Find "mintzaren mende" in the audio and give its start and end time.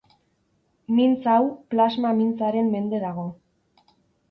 2.23-3.05